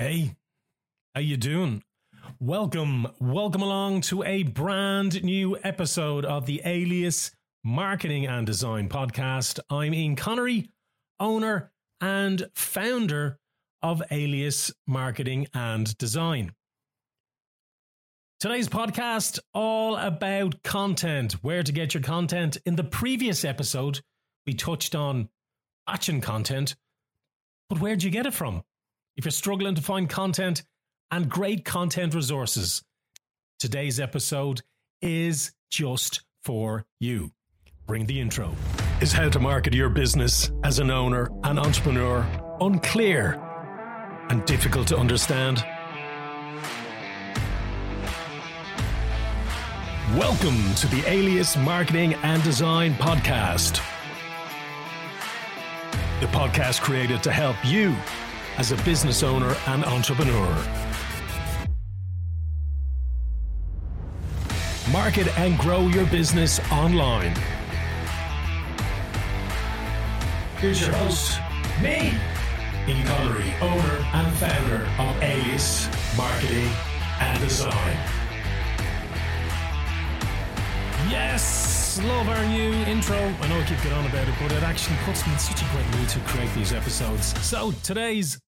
[0.00, 0.34] Hey,
[1.14, 1.82] how you doing?
[2.38, 7.32] Welcome, welcome along to a brand new episode of the Alias
[7.64, 9.60] Marketing and Design podcast.
[9.68, 10.70] I'm Ian Connery,
[11.20, 13.38] owner and founder
[13.82, 16.54] of Alias Marketing and Design.
[18.38, 22.56] Today's podcast all about content, where to get your content.
[22.64, 24.00] In the previous episode,
[24.46, 25.28] we touched on
[25.86, 26.74] batching content,
[27.68, 28.62] but where'd you get it from?
[29.20, 30.62] If you're struggling to find content
[31.10, 32.82] and great content resources,
[33.58, 34.62] today's episode
[35.02, 37.30] is just for you.
[37.86, 38.54] Bring the intro.
[39.02, 42.26] Is how to market your business as an owner and entrepreneur
[42.62, 43.34] unclear
[44.30, 45.66] and difficult to understand?
[50.16, 53.82] Welcome to the Alias Marketing and Design Podcast.
[56.22, 57.94] The podcast created to help you
[58.60, 60.54] as a business owner and entrepreneur.
[64.92, 67.34] Market and grow your business online.
[70.58, 71.40] Here's your host,
[71.80, 72.12] me,
[72.86, 76.68] Ian Connery, owner and founder of Alias Marketing
[77.18, 77.96] and Design.
[81.08, 83.16] Yes, love our new intro.
[83.16, 85.62] I know I keep going on about it, but it actually puts me in such
[85.62, 87.34] a great mood to create these episodes.
[87.40, 88.38] So today's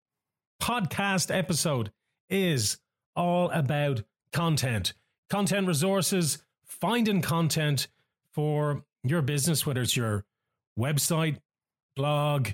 [0.62, 1.90] podcast episode
[2.30, 2.78] is
[3.16, 4.00] all about
[4.32, 4.92] content,
[5.28, 7.88] content resources, finding content
[8.30, 10.24] for your business, whether it's your
[10.78, 11.38] website,
[11.96, 12.50] blog,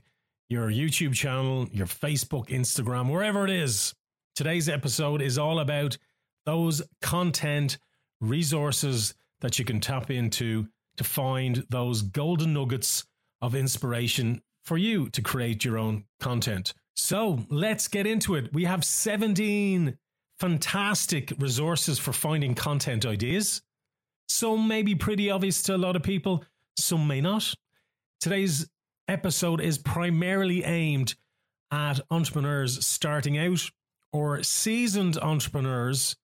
[0.49, 3.95] your YouTube channel, your Facebook, Instagram, wherever it is.
[4.35, 5.99] Today's episode is all about
[6.47, 7.77] those content
[8.23, 13.05] resources that you can tap into to find those golden nuggets
[13.43, 16.73] of inspiration for you to create your own content.
[16.99, 18.53] So let's get into it.
[18.53, 19.97] We have 17
[20.41, 23.63] fantastic resources for finding content ideas.
[24.29, 26.45] Some may be pretty obvious to a lot of people,
[26.77, 27.55] some may not.
[28.21, 28.69] Today's
[29.07, 31.15] episode is primarily aimed
[31.71, 33.71] at entrepreneurs starting out
[34.13, 36.17] or seasoned entrepreneurs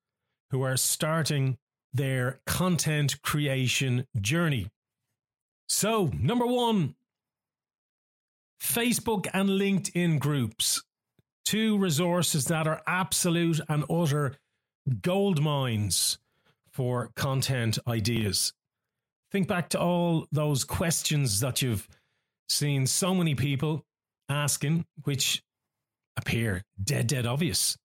[0.51, 1.57] who are starting
[1.93, 4.69] their content creation journey.
[5.69, 6.97] So, number one,
[8.65, 10.83] Facebook and LinkedIn groups,
[11.45, 14.37] two resources that are absolute and utter
[15.03, 16.19] gold mines
[16.73, 18.55] for content ideas.
[19.31, 21.87] Think back to all those questions that you've
[22.49, 23.85] seen so many people
[24.29, 25.43] asking, which
[26.17, 27.77] appear dead, dead obvious,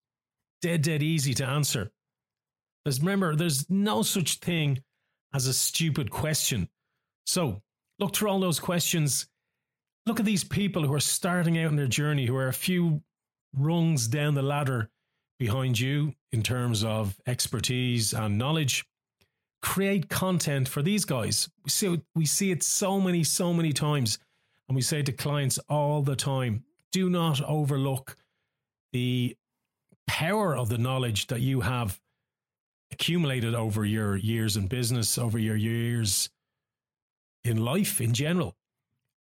[0.61, 1.91] dead, dead easy to answer.
[2.83, 4.81] Because remember, there's no such thing
[5.33, 6.69] as a stupid question.
[7.25, 7.61] So
[7.99, 9.27] look through all those questions.
[10.05, 13.01] Look at these people who are starting out in their journey, who are a few
[13.55, 14.89] rungs down the ladder
[15.37, 18.85] behind you in terms of expertise and knowledge.
[19.61, 21.49] Create content for these guys.
[21.63, 24.19] We see, we see it so many, so many times.
[24.67, 28.15] And we say to clients all the time do not overlook
[28.93, 29.35] the
[30.07, 31.99] power of the knowledge that you have
[32.91, 36.29] accumulated over your years in business, over your years
[37.43, 38.55] in life in general.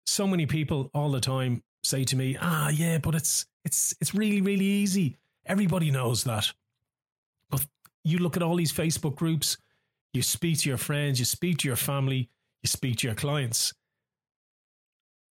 [0.06, 4.14] So many people all the time say to me, "Ah, yeah, but it's it's it's
[4.14, 5.18] really really easy.
[5.46, 6.52] Everybody knows that."
[7.50, 7.66] But
[8.04, 9.58] you look at all these Facebook groups,
[10.14, 12.30] you speak to your friends, you speak to your family,
[12.64, 13.74] you speak to your clients.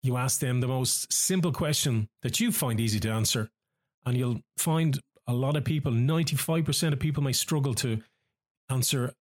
[0.04, 3.50] You ask them the most simple question that you find easy to answer,
[4.06, 8.02] and you'll find a lot of people, 95% of people may struggle to
[8.70, 9.14] answer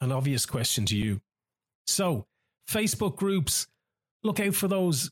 [0.00, 1.20] an obvious question to you.
[1.86, 2.26] So,
[2.68, 3.66] Facebook groups,
[4.22, 5.10] look out for those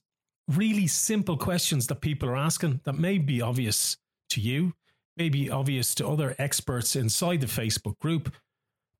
[0.48, 3.96] really simple questions that people are asking that may be obvious
[4.30, 4.72] to you,
[5.16, 8.32] may be obvious to other experts inside the Facebook group,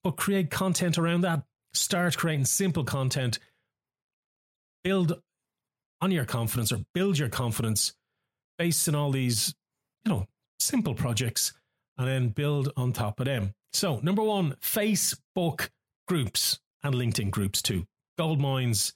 [0.05, 1.43] but create content around that.
[1.75, 3.39] Start creating simple content.
[4.85, 5.21] Build
[6.01, 7.95] on your confidence or build your confidence
[8.59, 9.55] based on all these,
[10.05, 10.27] you know,
[10.59, 11.53] simple projects
[11.97, 13.53] and then build on top of them.
[13.73, 15.69] So, number one, Facebook
[16.07, 17.87] groups and LinkedIn groups too.
[18.17, 18.95] Gold mines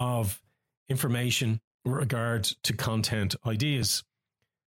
[0.00, 0.42] of
[0.88, 4.02] information regard to content ideas.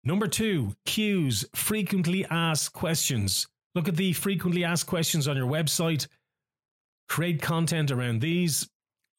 [0.05, 3.47] Number two, cues, frequently asked questions.
[3.75, 6.09] Look at the frequently asked questions on your website.
[7.09, 8.69] Create content around these.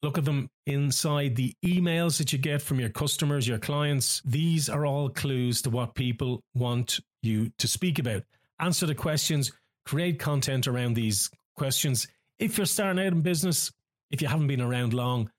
[0.02, 4.22] Look at them inside the emails that you get from your customers, your clients.
[4.24, 8.22] These are all clues to what people want you to speak about.
[8.58, 9.52] Answer the questions,
[9.84, 12.08] create content around these questions.
[12.38, 13.70] If you're starting out in business,
[14.10, 15.30] if you haven't been around long,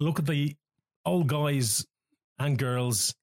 [0.00, 0.54] look at the
[1.04, 1.84] old guys
[2.38, 3.14] and girls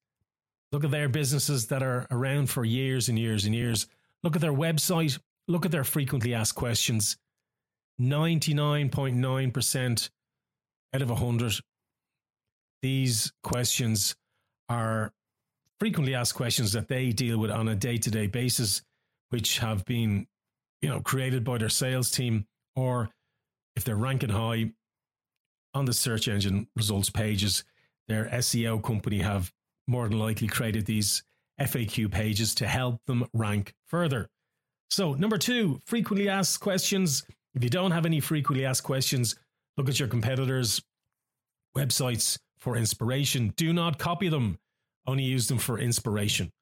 [0.72, 3.86] Look at their businesses that are around for years and years and years.
[4.22, 5.18] Look at their website.
[5.46, 7.18] Look at their frequently asked questions.
[8.00, 10.10] 99.9%
[10.94, 11.52] out of 100,
[12.80, 14.16] these questions
[14.68, 15.12] are
[15.78, 18.80] frequently asked questions that they deal with on a day to day basis,
[19.28, 20.26] which have been,
[20.80, 22.46] you know, created by their sales team,
[22.76, 23.10] or
[23.76, 24.72] if they're ranking high
[25.74, 27.64] on the search engine results pages,
[28.08, 29.52] their SEO company have
[29.86, 31.22] more than likely created these
[31.60, 34.28] FAQ pages to help them rank further.
[34.90, 37.24] So, number two, frequently asked questions.
[37.54, 39.36] If you don't have any frequently asked questions,
[39.76, 40.82] look at your competitors'
[41.76, 43.52] websites for inspiration.
[43.56, 44.58] Do not copy them,
[45.06, 46.52] only use them for inspiration.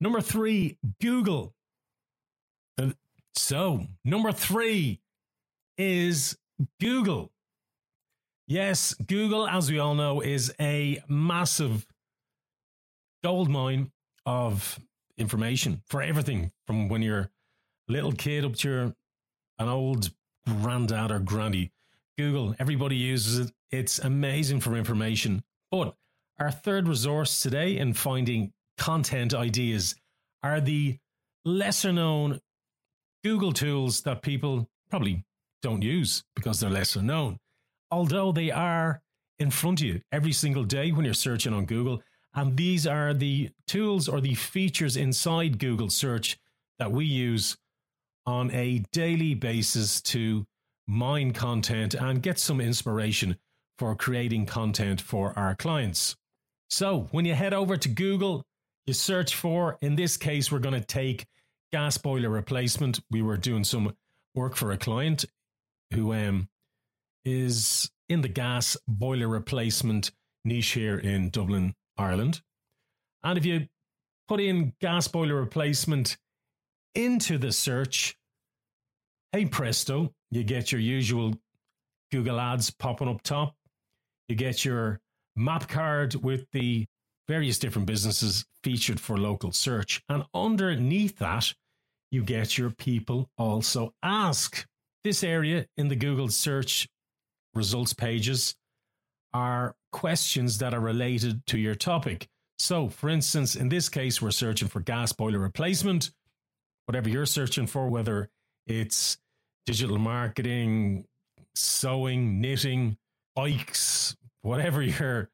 [0.00, 1.54] Number three, Google.
[2.80, 2.90] Uh,
[3.34, 5.00] so, number three
[5.78, 6.36] is
[6.80, 7.32] Google.
[8.46, 11.86] Yes, Google, as we all know, is a massive
[13.22, 13.92] gold mine
[14.26, 14.80] of
[15.16, 17.30] information for everything from when you're
[17.88, 18.94] a little kid up to your
[19.58, 20.10] an old
[20.46, 21.72] granddad or granny.
[22.18, 23.52] Google, everybody uses it.
[23.70, 25.42] It's amazing for information.
[25.70, 25.94] But
[26.38, 29.94] our third resource today in finding content ideas
[30.42, 30.98] are the
[31.44, 32.40] lesser known
[33.24, 35.24] Google tools that people probably
[35.62, 37.38] don't use because they're lesser known.
[37.92, 39.00] Although they are
[39.38, 42.02] in front of you every single day when you're searching on Google.
[42.34, 46.38] And these are the tools or the features inside Google search
[46.78, 47.56] that we use
[48.24, 50.46] on a daily basis to
[50.86, 53.36] mine content and get some inspiration
[53.78, 56.16] for creating content for our clients.
[56.70, 58.44] So, when you head over to Google,
[58.86, 61.26] you search for, in this case, we're going to take
[61.72, 63.00] gas boiler replacement.
[63.10, 63.94] We were doing some
[64.34, 65.24] work for a client
[65.92, 66.48] who um,
[67.24, 70.10] is in the gas boiler replacement
[70.44, 72.42] niche here in Dublin, Ireland.
[73.22, 73.68] And if you
[74.28, 76.16] put in gas boiler replacement
[76.94, 78.16] into the search,
[79.32, 81.34] hey presto, you get your usual
[82.10, 83.54] Google ads popping up top.
[84.28, 85.00] You get your
[85.36, 86.86] map card with the
[87.28, 90.02] various different businesses featured for local search.
[90.08, 91.54] And underneath that,
[92.10, 94.66] you get your people also ask.
[95.04, 96.86] This area in the Google search
[97.54, 98.54] results pages
[99.32, 102.28] are questions that are related to your topic.
[102.58, 106.10] So, for instance, in this case, we're searching for gas boiler replacement.
[106.86, 108.28] Whatever you're searching for, whether
[108.66, 109.18] it's
[109.66, 111.04] digital marketing,
[111.54, 112.96] sewing, knitting,
[113.34, 115.30] bikes, whatever your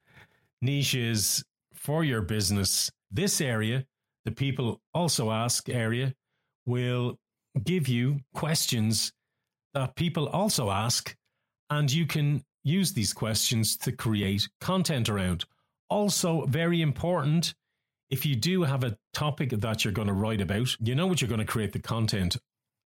[0.63, 1.45] niche is
[1.75, 3.85] for your business, this area,
[4.25, 6.15] the people also ask area,
[6.67, 7.19] will
[7.65, 9.13] give you questions
[9.75, 11.17] that people also ask,
[11.71, 15.45] and you can use these questions to create content around.
[15.91, 17.55] Also, very important,
[18.11, 21.21] if you do have a topic that you're going to write about, you know what
[21.21, 22.37] you're going to create the content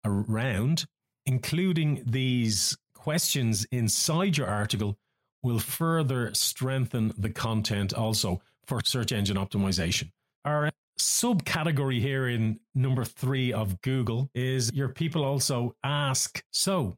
[0.04, 0.86] around,
[1.26, 4.98] including these questions inside your article
[5.42, 10.10] will further strengthen the content also for search engine optimization.
[10.44, 16.42] Our subcategory here in number three of Google is your people also ask.
[16.50, 16.96] So,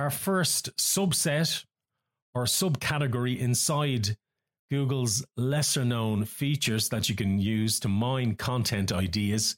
[0.00, 1.64] our first subset
[2.34, 4.16] or subcategory inside
[4.70, 9.56] Google's lesser known features that you can use to mine content ideas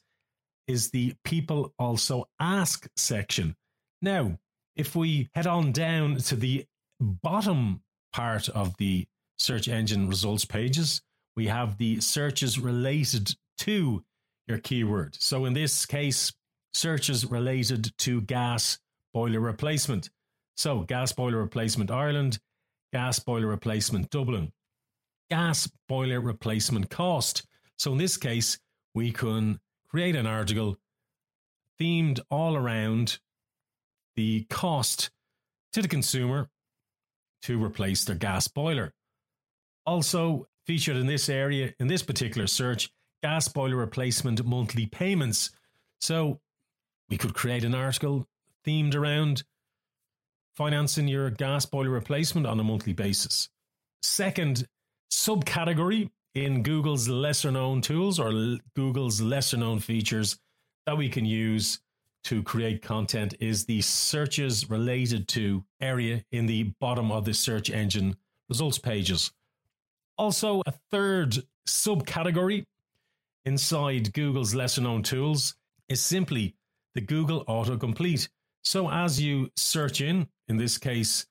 [0.67, 3.55] is the people also ask section.
[4.01, 4.37] Now,
[4.75, 6.65] if we head on down to the
[6.99, 9.05] bottom part of the
[9.37, 11.01] search engine results pages,
[11.37, 14.03] we have the searches related to
[14.47, 15.15] your keyword.
[15.21, 16.33] So in this case,
[16.73, 18.77] searches related to gas
[19.13, 20.09] boiler replacement.
[20.55, 22.39] So gas boiler replacement Ireland,
[22.91, 24.51] gas boiler replacement Dublin,
[25.29, 27.45] gas boiler replacement cost.
[27.77, 28.59] So in this case,
[28.93, 30.77] we can create an article
[31.79, 33.19] themed all around
[34.15, 35.09] the cost
[35.73, 36.49] to the consumer
[37.41, 38.93] to replace their gas boiler.
[39.85, 42.89] Also featured in this area, in this particular search,
[43.21, 45.49] gas boiler replacement monthly payments.
[45.99, 46.39] So
[47.09, 48.27] we could create an article
[48.65, 49.43] themed around
[50.55, 53.49] financing your gas boiler replacement on a monthly basis.
[54.01, 54.67] Second
[55.11, 60.37] subcategory in Google's lesser known tools or Google's lesser known features
[60.85, 61.79] that we can use
[62.23, 67.69] to create content is the searches related to area in the bottom of the search
[67.69, 68.15] engine
[68.49, 69.31] results pages.
[70.17, 72.65] Also, a third subcategory
[73.45, 75.55] inside Google's lesser known tools
[75.89, 76.55] is simply
[76.95, 78.29] the Google autocomplete.
[78.63, 81.25] So, as you search in, in this case,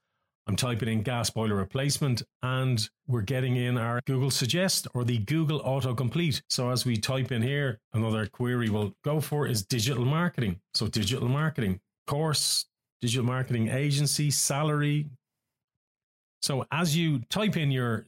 [0.47, 5.19] I'm typing in gas boiler replacement and we're getting in our Google Suggest or the
[5.19, 6.43] Google Autocomplete.
[6.49, 10.61] So as we type in here, another query we'll go for is digital marketing.
[10.75, 12.67] So digital marketing, course,
[13.01, 15.07] digital marketing agency, salary.
[16.41, 18.07] So as you type in your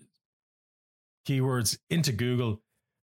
[1.28, 2.60] keywords into Google,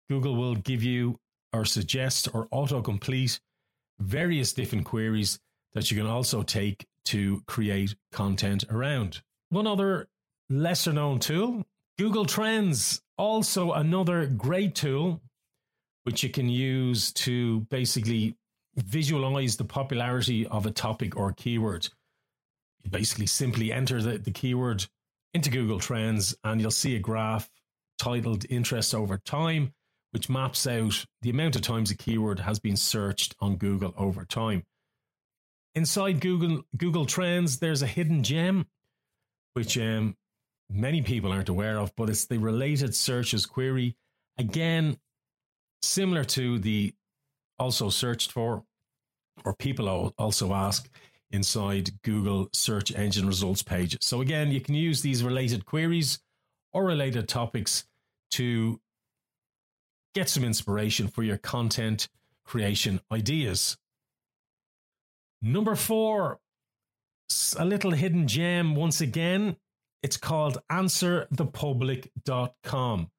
[0.10, 1.18] Google will give you
[1.54, 3.40] or suggest or autocomplete
[4.00, 5.40] various different queries
[5.74, 9.22] that you can also take to create content around.
[9.50, 10.08] One other
[10.50, 11.66] lesser known tool,
[11.98, 15.22] Google Trends, also another great tool
[16.04, 18.36] which you can use to basically
[18.76, 21.88] visualize the popularity of a topic or keyword.
[22.84, 24.86] You basically simply enter the, the keyword
[25.34, 27.50] into Google Trends and you'll see a graph
[28.00, 29.74] titled Interest Over Time,
[30.12, 34.26] which maps out the amount of times a keyword has been searched on Google over
[34.26, 34.64] time.
[35.74, 38.66] Inside Google Google Trends, there's a hidden gem,
[39.54, 40.18] which um,
[40.70, 43.96] many people aren't aware of, but it's the related searches query.
[44.38, 44.98] Again,
[45.82, 46.94] similar to the
[47.58, 48.64] also searched for,
[49.46, 50.90] or people also ask
[51.32, 53.98] inside Google search engine results page.
[54.02, 56.20] So again, you can use these related queries
[56.74, 57.86] or related topics
[58.32, 58.80] to
[60.14, 62.10] get some inspiration for your content
[62.46, 63.78] creation ideas.
[65.42, 66.40] Number four,
[67.58, 69.56] a little hidden gem once again.
[70.04, 73.10] It's called answerthepublic.com.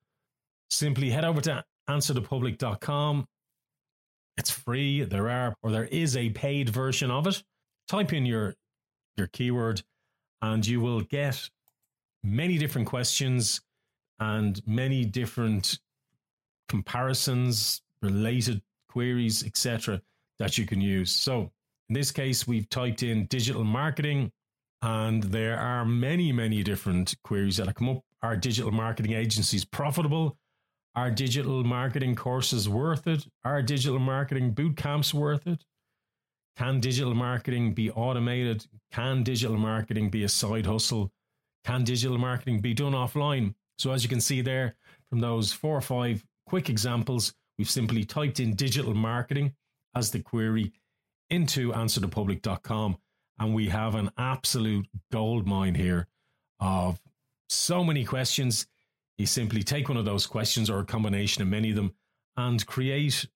[0.71, 3.27] Simply head over to answerthepublic.com.
[4.37, 5.05] It's free.
[5.05, 7.43] There are, or there is a paid version of it.
[7.89, 8.55] Type in your,
[9.17, 9.83] your keyword
[10.43, 11.49] and you will get
[12.23, 13.61] many different questions
[14.19, 15.79] and many different
[16.69, 20.03] comparisons, related queries, etc.,
[20.39, 21.13] that you can use.
[21.13, 21.53] So
[21.93, 24.33] in this case, we've typed in digital marketing,
[24.81, 28.01] and there are many, many different queries that have come up.
[28.23, 30.39] Are digital marketing agencies profitable?
[30.95, 33.27] Are digital marketing courses worth it?
[33.45, 35.67] Are digital marketing boot camps worth it?
[36.57, 38.65] Can digital marketing be automated?
[38.91, 41.13] Can digital marketing be a side hustle?
[41.63, 43.55] Can digital marketing be done offline?
[43.77, 44.77] So, as you can see there
[45.11, 49.53] from those four or five quick examples, we've simply typed in digital marketing
[49.95, 50.73] as the query
[51.33, 52.99] into answerthepublic.com
[53.39, 56.07] and we have an absolute gold mine here
[56.61, 57.01] of
[57.49, 58.67] so many questions.
[59.17, 61.95] You simply take one of those questions or a combination of many of them
[62.37, 63.27] and create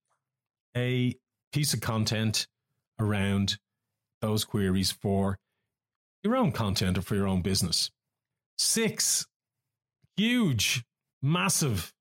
[0.77, 1.15] a
[1.53, 2.47] piece of content
[3.01, 3.59] around
[4.21, 5.39] those queries for
[6.23, 7.91] your own content or for your own business.
[8.59, 9.27] Six,
[10.19, 10.85] huge,
[11.23, 11.95] massive,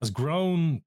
[0.00, 0.82] has grown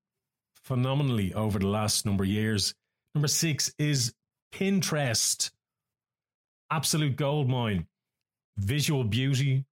[0.66, 2.74] phenomenally over the last number of years.
[3.16, 4.14] Number six is
[4.54, 5.50] Pinterest.
[6.72, 7.88] Absolute gold mine.
[8.58, 9.66] Visual beauty,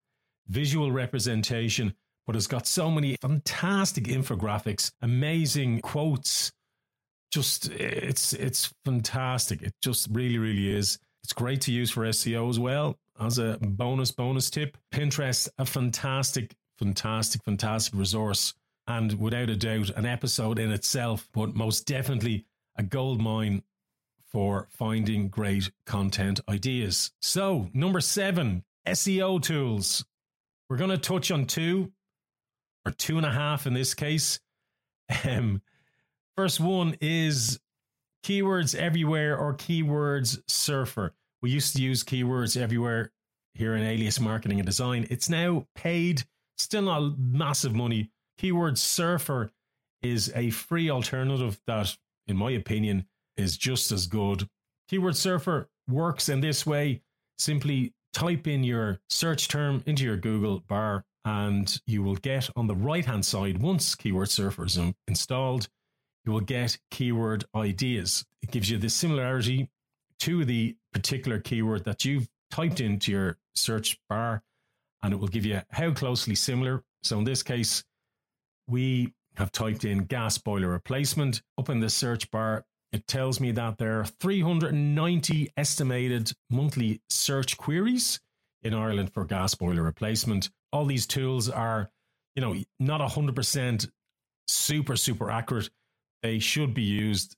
[0.48, 1.94] visual representation,
[2.26, 6.52] but it's got so many fantastic infographics, amazing quotes.
[7.32, 9.62] Just it's it's fantastic.
[9.62, 10.98] It just really, really is.
[11.24, 12.98] It's great to use for SEO as well.
[13.20, 18.56] As a bonus, bonus tip, Pinterest, a fantastic, fantastic, fantastic resource.
[18.88, 22.46] And without a doubt, an episode in itself, but most definitely
[22.78, 23.62] a gold mine
[24.32, 27.12] for finding great content ideas.
[27.22, 30.06] So, number seven, SEO tools.
[30.70, 31.92] We're going to touch on two
[32.86, 34.40] or two and a half in this case.
[35.26, 35.62] Um,
[36.38, 37.60] first one is
[38.24, 41.14] keywords everywhere or keywords surfer.
[41.42, 43.12] We used to use keywords everywhere
[43.54, 45.08] here in Alias Marketing and Design.
[45.10, 46.24] It's now paid,
[46.58, 48.12] still not massive money.
[48.38, 49.52] Keyword surfer
[50.02, 51.96] is a free alternative that,
[52.28, 53.06] in my opinion,
[53.38, 54.48] is just as good.
[54.90, 57.02] Keyword Surfer works in this way.
[57.38, 62.68] Simply type in your search term into your Google bar and you will get on
[62.68, 65.68] the right hand side, once Keyword Surfer is installed,
[66.26, 68.26] you will get keyword ideas.
[68.42, 69.70] It gives you the similarity
[70.20, 74.44] to the particular keyword that you've typed into your search bar
[75.04, 76.84] and it will give you how closely similar.
[77.04, 77.84] So in this case,
[78.68, 81.42] we have typed in gas boiler replacement.
[81.58, 87.58] Up in the search bar, it tells me that there are 390 estimated monthly search
[87.58, 88.20] queries
[88.64, 90.50] in Ireland for gas boiler replacement.
[90.74, 91.90] All these tools are,
[92.36, 93.90] you know, not 100%
[94.48, 95.70] super, super accurate.
[96.22, 97.36] They should be used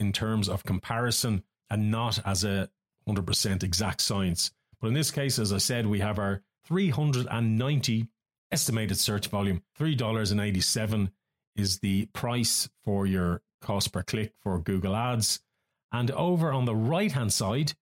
[0.00, 2.68] in terms of comparison and not as a
[3.08, 4.50] 100% exact science.
[4.80, 8.08] But in this case, as I said, we have our 390
[8.50, 9.62] estimated search volume.
[9.78, 11.10] $3.87
[11.54, 15.40] is the price for your cost per click for Google Ads.
[15.92, 17.72] And over on the right hand side,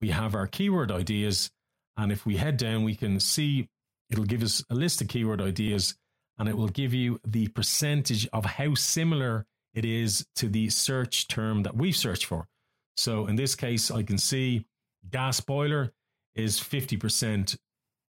[0.00, 1.50] we have our keyword ideas.
[1.96, 3.68] And if we head down, we can see
[4.10, 5.94] it'll give us a list of keyword ideas
[6.38, 11.28] and it will give you the percentage of how similar it is to the search
[11.28, 12.48] term that we've searched for.
[12.96, 14.66] So in this case, I can see
[15.10, 15.92] gas boiler
[16.34, 17.56] is 50%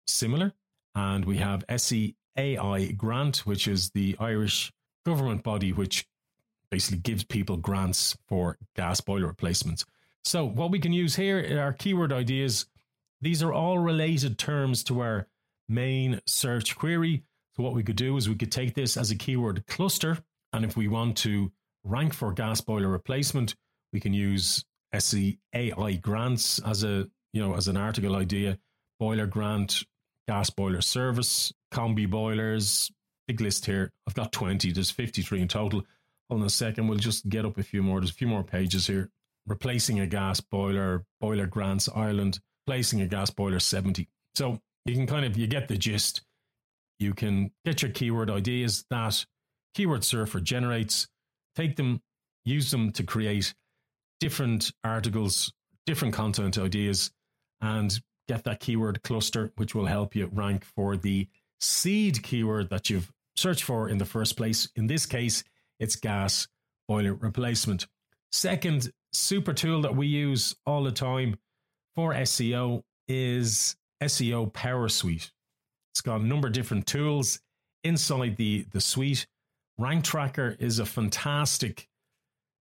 [0.07, 0.53] similar.
[0.93, 4.72] And we have SEAI grant, which is the Irish
[5.05, 6.05] government body which
[6.69, 9.86] basically gives people grants for gas boiler replacements.
[10.24, 12.65] So what we can use here are keyword ideas.
[13.21, 15.27] These are all related terms to our
[15.69, 17.24] main search query.
[17.55, 20.17] So what we could do is we could take this as a keyword cluster.
[20.53, 21.51] And if we want to
[21.83, 23.55] rank for gas boiler replacement,
[23.93, 28.57] we can use SEAI grants as a, you know, as an article idea,
[29.00, 29.83] boiler grant,
[30.27, 32.91] gas boiler service, combi boilers,
[33.27, 33.91] big list here.
[34.07, 35.83] I've got 20, there's 53 in total.
[36.29, 38.00] Hold on a second, we'll just get up a few more.
[38.00, 39.10] There's a few more pages here.
[39.46, 44.10] Replacing a gas boiler, boiler grants Ireland, placing a gas boiler 70.
[44.36, 46.22] So you can kind of, you get the gist.
[47.00, 49.25] You can get your keyword ideas that
[49.74, 51.07] Keyword Surfer generates,
[51.55, 52.01] take them,
[52.43, 53.53] use them to create
[54.19, 55.53] different articles,
[55.86, 57.12] different content ideas,
[57.62, 61.27] and get that keyword cluster, which will help you rank for the
[61.62, 64.67] seed keyword that you've searched for in the first place.
[64.75, 65.43] In this case,
[65.79, 66.48] it's gas
[66.88, 67.88] boiler replacement.
[68.31, 71.38] Second super tool that we use all the time
[71.96, 75.31] for SEO is SEO Power Suite.
[75.91, 77.39] It's got a number of different tools
[77.84, 79.25] inside the, the suite.
[79.77, 81.88] Rank Tracker is a fantastic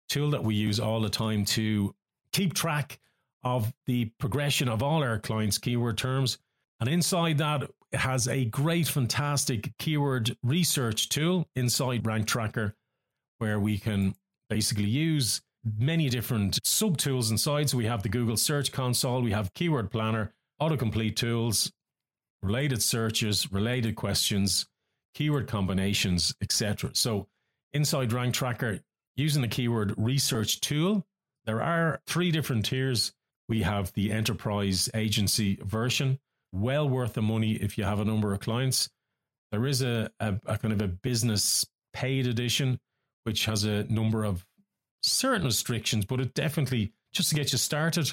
[0.09, 1.93] tool that we use all the time to
[2.31, 2.99] keep track
[3.43, 6.37] of the progression of all our clients' keyword terms.
[6.79, 12.75] And inside that, has a great, fantastic keyword research tool inside Rank Tracker
[13.37, 14.15] where we can
[14.49, 15.41] basically use
[15.77, 17.69] many different sub tools inside.
[17.69, 21.71] So we have the Google Search Console, we have Keyword Planner, autocomplete tools,
[22.41, 24.67] related searches, related questions,
[25.13, 26.91] keyword combinations, etc.
[26.93, 27.27] So
[27.73, 28.79] inside Rank Tracker,
[29.15, 31.05] using the keyword research tool,
[31.45, 33.13] there are three different tiers.
[33.49, 36.19] We have the enterprise agency version,
[36.51, 38.89] well worth the money if you have a number of clients.
[39.51, 42.79] There is a, a, a kind of a business paid edition,
[43.27, 44.45] which has a number of
[45.03, 48.09] certain restrictions, but it definitely, just to get you started,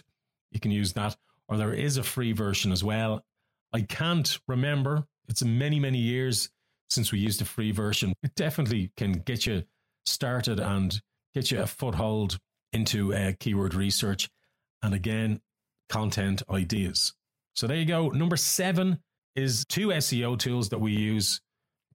[0.50, 1.16] you can use that.
[1.46, 3.24] Or there is a free version as well.
[3.72, 5.06] I can't remember.
[5.28, 6.50] It's many, many years
[6.90, 8.12] since we used the free version.
[8.24, 9.62] It definitely can get you
[10.04, 11.00] started and
[11.32, 12.40] get you a foothold
[12.72, 14.28] into uh, keyword research
[14.82, 15.40] and again,
[15.88, 17.14] content ideas.
[17.54, 18.08] So there you go.
[18.08, 18.98] Number seven
[19.36, 21.40] is two SEO tools that we use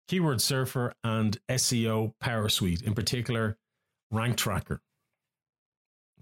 [0.09, 3.57] Keyword Surfer and SEO Power Suite, in particular,
[4.09, 4.81] Rank Tracker.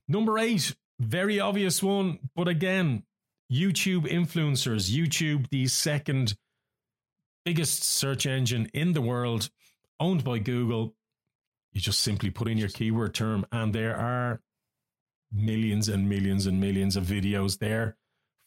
[0.09, 3.03] Number eight, very obvious one, but again,
[3.49, 4.93] YouTube influencers.
[4.93, 6.35] YouTube, the second
[7.45, 9.49] biggest search engine in the world,
[10.01, 10.93] owned by Google.
[11.71, 14.41] You just simply put in your keyword term, and there are
[15.31, 17.95] millions and millions and millions of videos there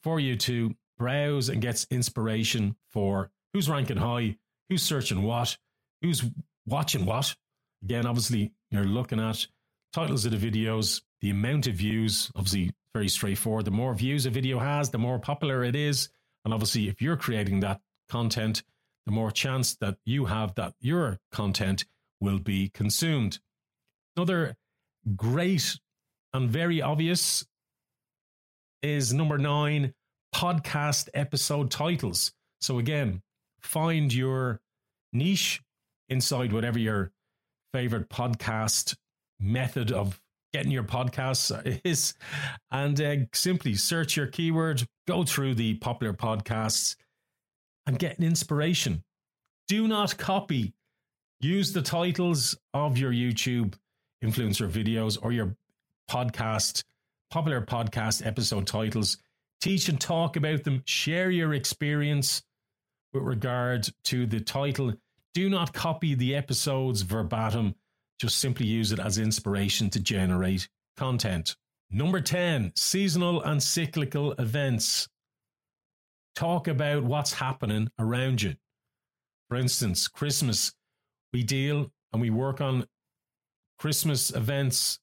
[0.03, 4.37] for you to browse and get inspiration for who's ranking high,
[4.71, 5.57] who's searching what,
[6.01, 6.25] who's
[6.67, 7.35] watching what.
[7.83, 9.47] Again, obviously, you're looking at
[9.93, 13.65] titles of the videos, the amount of views, obviously, very straightforward.
[13.65, 16.09] The more views a video has, the more popular it is.
[16.45, 18.63] And obviously, if you're creating that content,
[19.07, 21.85] the more chance that you have that your content
[22.21, 23.41] will be consumed.
[24.17, 24.57] Another
[25.17, 25.79] great
[26.33, 27.45] and very obvious
[28.83, 29.95] is number nine
[30.35, 32.33] podcast episode titles.
[32.61, 33.23] So, again,
[33.63, 34.61] find your
[35.13, 35.63] niche
[36.09, 37.13] inside whatever your
[37.73, 38.97] favorite podcast
[39.39, 40.21] method of
[40.53, 42.15] getting your podcasts is
[42.71, 46.97] and uh, simply search your keyword go through the popular podcasts
[47.87, 49.03] and get an inspiration.
[49.69, 50.75] Do not copy.
[51.41, 53.75] Use the titles of your youtube
[54.23, 55.57] influencer videos or your
[56.11, 56.85] podcast
[57.31, 59.19] popular podcast episode titles.
[59.61, 60.83] Teach and talk about them.
[60.85, 62.43] Share your experience
[63.13, 64.93] with regard to the title.
[65.35, 67.75] Do not copy the episodes verbatim,
[68.21, 71.57] just simply use it as inspiration to generate content.
[71.91, 75.09] Number 10, seasonal and cyclical events.
[76.37, 78.55] Talk about what's happening around you.
[79.49, 80.73] For instance, Christmas,
[81.33, 82.87] we deal and we work on
[83.79, 85.01] Christmas events.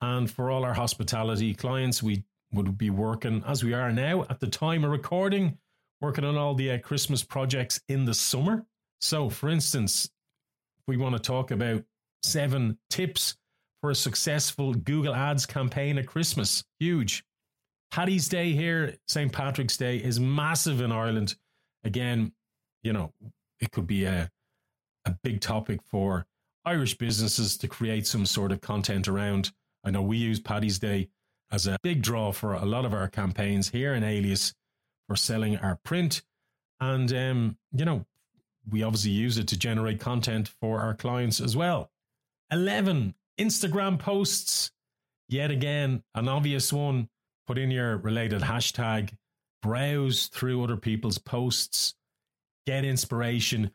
[0.00, 4.38] And for all our hospitality clients, we would be working as we are now at
[4.40, 5.58] the time of recording
[6.04, 8.66] working on all the uh, Christmas projects in the summer.
[9.00, 10.10] So, for instance,
[10.86, 11.82] we want to talk about
[12.22, 13.36] seven tips
[13.80, 16.62] for a successful Google Ads campaign at Christmas.
[16.78, 17.24] Huge.
[17.90, 19.32] Paddy's Day here, St.
[19.32, 21.36] Patrick's Day, is massive in Ireland.
[21.84, 22.32] Again,
[22.82, 23.10] you know,
[23.60, 24.30] it could be a,
[25.06, 26.26] a big topic for
[26.66, 29.52] Irish businesses to create some sort of content around.
[29.84, 31.08] I know we use Paddy's Day
[31.50, 34.52] as a big draw for a lot of our campaigns here in Alias
[35.06, 36.22] for selling our print.
[36.80, 38.06] And, um, you know,
[38.70, 41.90] we obviously use it to generate content for our clients as well.
[42.50, 44.70] 11 Instagram posts.
[45.28, 47.08] Yet again, an obvious one.
[47.46, 49.14] Put in your related hashtag,
[49.62, 51.94] browse through other people's posts,
[52.66, 53.70] get inspiration.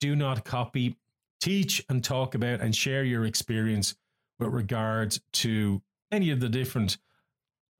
[0.00, 0.96] Do not copy.
[1.40, 3.94] Teach and talk about and share your experience
[4.38, 6.98] with regard to any of the different.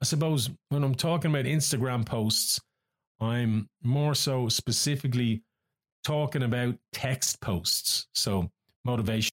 [0.00, 2.60] I suppose when I'm talking about Instagram posts,
[3.22, 5.42] I'm more so specifically
[6.04, 8.08] talking about text posts.
[8.14, 8.50] So,
[8.84, 9.30] motivation.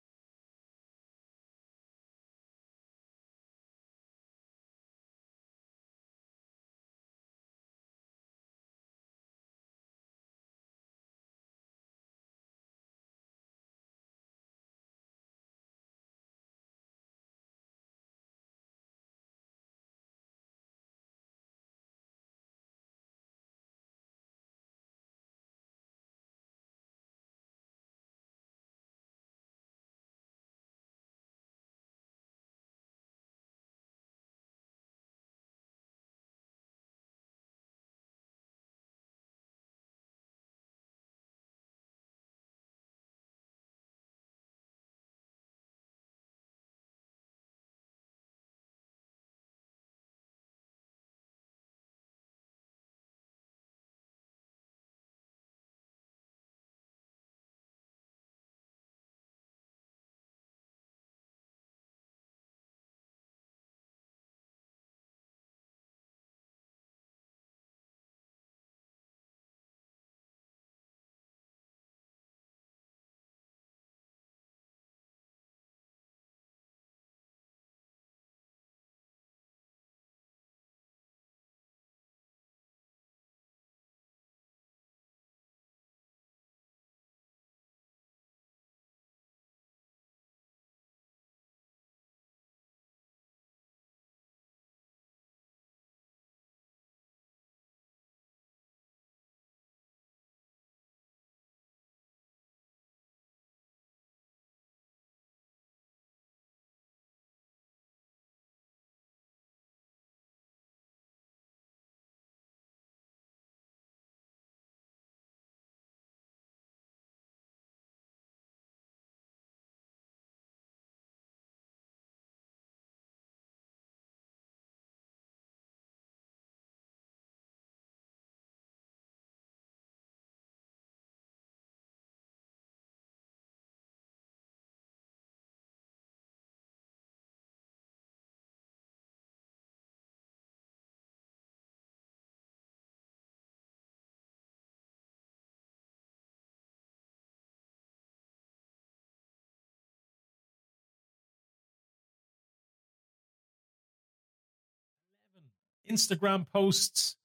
[155.89, 157.17] Instagram posts.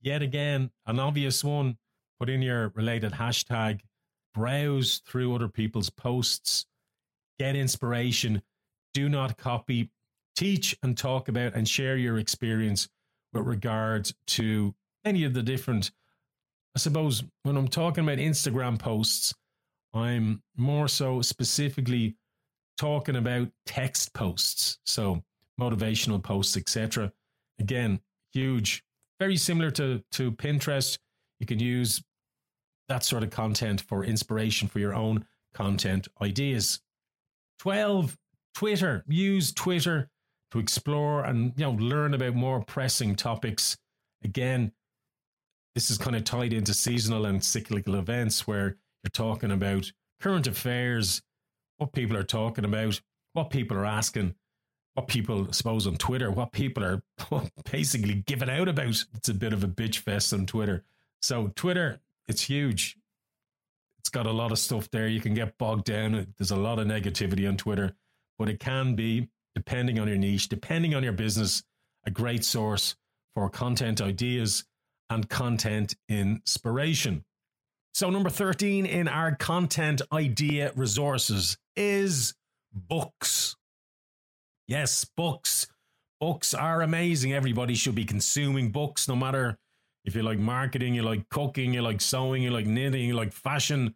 [0.00, 1.78] Yet again, an obvious one.
[2.18, 3.80] Put in your related hashtag,
[4.34, 6.66] browse through other people's posts,
[7.38, 8.42] get inspiration.
[8.94, 9.90] Do not copy.
[10.36, 12.88] Teach and talk about and share your experience
[13.32, 15.90] with regard to any of the different.
[16.74, 19.34] I suppose when I'm talking about Instagram posts,
[19.92, 22.16] I'm more so specifically
[22.78, 24.78] talking about text posts.
[24.84, 25.22] So
[25.60, 27.12] motivational posts, etc.
[27.58, 28.00] Again,
[28.32, 28.82] huge,
[29.20, 30.98] very similar to to Pinterest.
[31.40, 32.02] You can use
[32.88, 36.80] that sort of content for inspiration for your own content ideas.
[37.60, 38.18] 12
[38.54, 39.04] Twitter.
[39.08, 40.10] Use Twitter
[40.50, 43.76] to explore and you know learn about more pressing topics.
[44.24, 44.72] Again,
[45.74, 50.46] this is kind of tied into seasonal and cyclical events where you're talking about current
[50.46, 51.22] affairs,
[51.78, 53.00] what people are talking about,
[53.32, 54.34] what people are asking,
[54.94, 57.02] what people, I suppose, on Twitter, what people are
[57.70, 59.04] basically giving out about.
[59.14, 60.84] It's a bit of a bitch fest on Twitter.
[61.20, 62.98] So, Twitter, it's huge.
[63.98, 65.06] It's got a lot of stuff there.
[65.08, 66.26] You can get bogged down.
[66.36, 67.94] There's a lot of negativity on Twitter,
[68.38, 71.62] but it can be, depending on your niche, depending on your business,
[72.04, 72.96] a great source
[73.34, 74.64] for content ideas
[75.08, 77.24] and content inspiration.
[77.94, 82.34] So, number 13 in our content idea resources is
[82.72, 83.56] books.
[84.72, 85.66] Yes, books.
[86.18, 87.34] Books are amazing.
[87.34, 89.58] Everybody should be consuming books, no matter
[90.06, 93.34] if you like marketing, you like cooking, you like sewing, you like knitting, you like
[93.34, 93.94] fashion.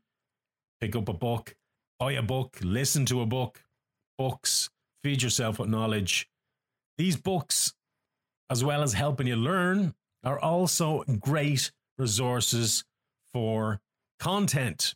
[0.82, 1.56] Pick up a book,
[1.98, 3.64] buy a book, listen to a book,
[4.18, 4.68] books,
[5.02, 6.28] feed yourself with knowledge.
[6.98, 7.72] These books,
[8.50, 12.84] as well as helping you learn, are also great resources
[13.32, 13.80] for
[14.20, 14.94] content.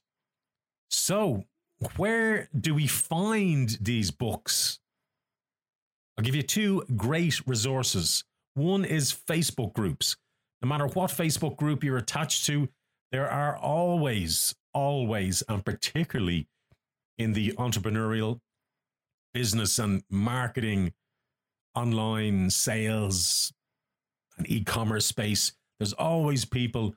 [0.90, 1.45] So,
[1.97, 4.80] where do we find these books?
[6.20, 8.24] I'll give you two great resources.
[8.52, 10.16] One is Facebook groups.
[10.61, 12.68] No matter what Facebook group you're attached to,
[13.11, 16.46] there are always, always, and particularly
[17.16, 18.40] in the entrepreneurial
[19.33, 20.92] business and marketing,
[21.74, 23.50] online sales,
[24.37, 26.94] and e commerce space, there's always people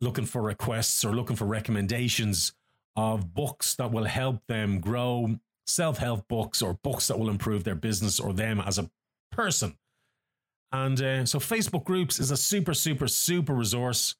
[0.00, 2.52] looking for requests or looking for recommendations
[2.96, 7.64] of books that will help them grow, self help books or books that will improve
[7.64, 8.90] their business or them as a
[9.30, 9.76] person.
[10.72, 14.16] And uh, so, Facebook groups is a super, super, super resource.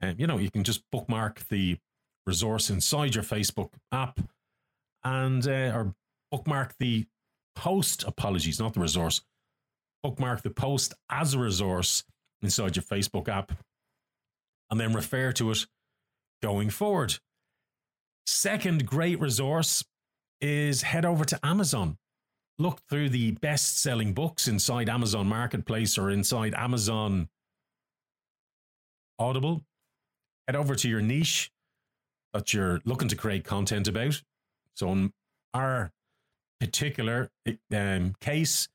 [0.00, 1.78] And um, you know, you can just bookmark the
[2.26, 4.20] resource inside your Facebook app
[5.04, 5.94] and uh, or
[6.30, 7.06] bookmark the
[7.54, 8.04] post.
[8.04, 9.20] Apologies, not the resource.
[10.02, 12.04] Bookmark the post as a resource
[12.40, 13.52] inside your Facebook app,
[14.70, 15.66] and then refer to it
[16.42, 17.18] going forward.
[18.26, 19.84] Second great resource
[20.42, 21.96] is head over to Amazon.
[22.58, 27.28] Look through the best selling books inside Amazon Marketplace or inside Amazon
[29.18, 29.62] Audible.
[30.46, 31.50] Head over to your niche
[32.34, 34.20] that you're looking to create content about.
[34.74, 35.12] So, in
[35.54, 35.92] our
[36.60, 37.30] particular
[37.72, 38.68] um, case,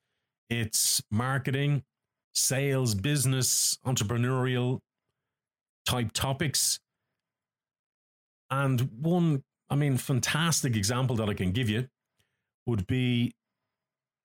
[0.50, 1.84] it's marketing,
[2.34, 4.80] sales, business, entrepreneurial
[5.86, 6.80] type topics.
[8.50, 11.90] And one, I mean, fantastic example that I can give you
[12.66, 13.34] would be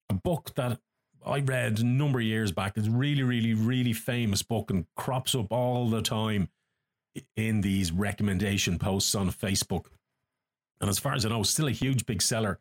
[0.09, 0.79] a book that
[1.25, 2.77] I read a number of years back.
[2.77, 6.49] It's really, really, really famous book and crops up all the time
[7.37, 9.87] in these recommendation posts on Facebook.
[10.81, 12.59] And as far as I know, still a huge big seller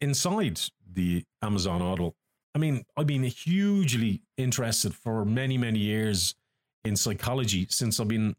[0.00, 0.60] inside
[0.92, 2.16] the Amazon Audible.
[2.54, 6.34] I mean, I've been hugely interested for many, many years
[6.84, 8.36] in psychology since I've been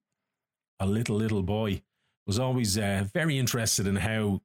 [0.79, 1.81] a little, little boy
[2.25, 4.41] was always uh, very interested in how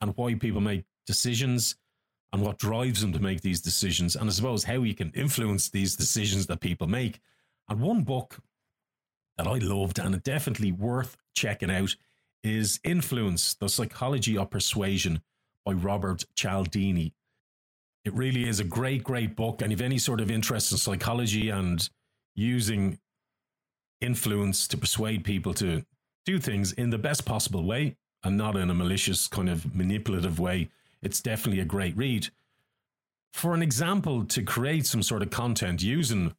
[0.00, 1.76] and why people make decisions
[2.32, 5.70] and what drives them to make these decisions, and I suppose how you can influence
[5.70, 7.20] these decisions that people make.
[7.68, 8.38] And one book
[9.38, 11.94] that I loved and definitely worth checking out
[12.42, 15.22] is Influence The Psychology of Persuasion
[15.64, 17.14] by Robert Cialdini.
[18.04, 19.62] It really is a great, great book.
[19.62, 21.88] And if any sort of interest in psychology and
[22.34, 22.98] using
[24.00, 25.84] influence to persuade people to
[26.24, 30.38] do things in the best possible way and not in a malicious kind of manipulative
[30.38, 30.70] way,
[31.02, 32.28] it's definitely a great read.
[33.32, 36.34] For an example, to create some sort of content using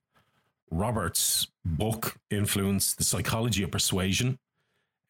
[0.71, 4.39] Robert's book, Influence, The Psychology of Persuasion,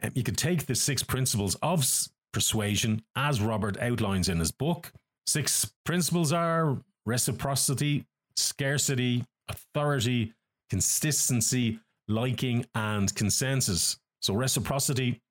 [0.02, 1.86] um, you could take the six principles of
[2.34, 4.92] persuasion as Robert outlines in his book.
[5.26, 10.34] Six principles are reciprocity, scarcity, authority,
[10.70, 13.98] consistency, liking, and consensus.
[14.21, 15.21] So reciprocity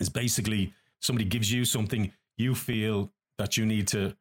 [0.00, 4.16] is basically somebody gives you something, you feel that you need to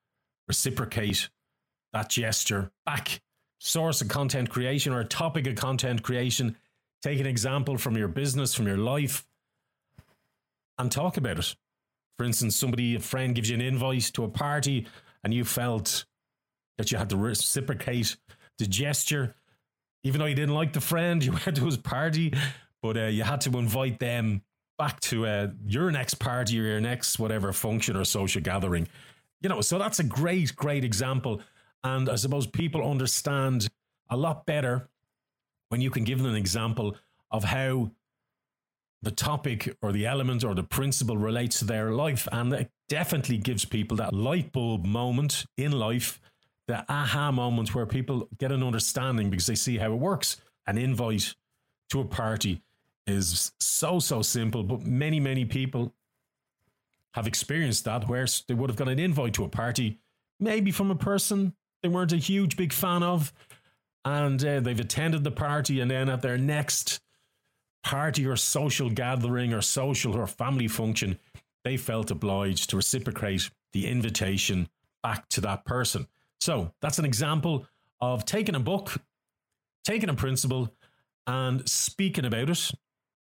[0.48, 1.30] reciprocate
[1.94, 3.22] that gesture back.
[3.60, 6.56] Source of content creation or a topic of content creation.
[7.02, 9.26] Take an example from your business, from your life,
[10.78, 11.56] and talk about it.
[12.18, 14.88] For instance, somebody, a friend gives you an invite to a party
[15.24, 16.06] and you felt
[16.78, 18.16] that you had to reciprocate
[18.58, 19.36] the gesture.
[20.04, 22.34] Even though you didn't like the friend, you went to his party,
[22.88, 24.42] but uh, you had to invite them
[24.78, 28.88] back to uh, your next party or your next whatever function or social gathering.
[29.42, 31.42] You know, so that's a great, great example.
[31.84, 33.68] And I suppose people understand
[34.10, 34.88] a lot better
[35.68, 36.96] when you can give them an example
[37.30, 37.92] of how
[39.02, 42.26] the topic or the element or the principle relates to their life.
[42.32, 46.22] And it definitely gives people that light bulb moment in life,
[46.70, 50.38] the aha moment where people get an understanding because they see how it works.
[50.66, 51.36] An invite
[51.90, 52.62] to a party
[53.08, 55.94] is so, so simple, but many, many people
[57.14, 60.00] have experienced that where they would have got an invite to a party,
[60.40, 63.34] maybe from a person they weren't a huge, big fan of.
[64.06, 67.02] And uh, they've attended the party, and then at their next
[67.84, 71.20] party or social gathering or social or family function,
[71.64, 74.70] they felt obliged to reciprocate the invitation
[75.04, 76.08] back to that person.
[76.40, 77.66] So that's an example
[78.00, 79.02] of taking a book,
[79.84, 80.74] taking a principle,
[81.26, 82.72] and speaking about it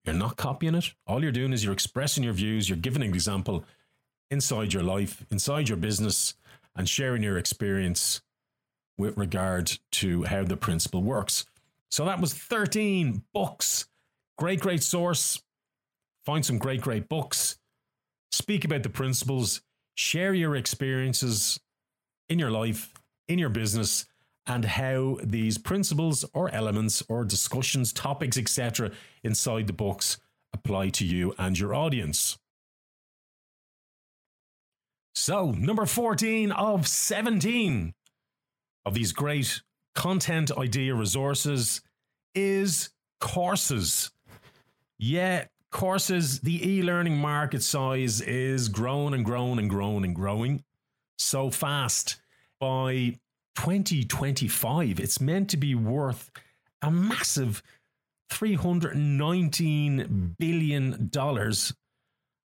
[0.07, 0.93] you're not copying it.
[1.05, 3.65] All you're doing is you're expressing your views, you're giving an example
[4.31, 6.33] inside your life, inside your business,
[6.75, 8.21] and sharing your experience
[8.97, 11.45] with regard to how the principle works.
[11.91, 13.87] So that was 13 books.
[14.37, 15.41] Great, great source.
[16.25, 17.57] Find some great, great books.
[18.31, 19.61] Speak about the principles.
[19.95, 21.59] Share your experiences
[22.29, 22.93] in your life,
[23.27, 24.05] in your business,
[24.47, 28.91] and how these principles or elements or discussions, topics, etc.,
[29.23, 30.17] inside the books
[30.53, 32.37] apply to you and your audience.
[35.13, 37.93] So, number 14 of 17
[38.85, 39.61] of these great
[39.95, 41.81] content idea resources
[42.33, 44.11] is courses.
[44.97, 50.63] Yeah, courses, the e learning market size is growing and growing and growing and growing
[51.17, 52.17] so fast.
[52.59, 53.19] By
[53.57, 56.31] 2025, it's meant to be worth
[56.81, 57.61] a massive
[58.31, 61.09] $319 billion.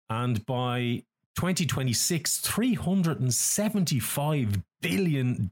[0.10, 1.04] And by
[1.36, 5.50] 2026, $375 billion,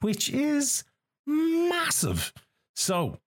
[0.00, 0.84] which is
[1.26, 2.32] massive.
[2.74, 3.18] So,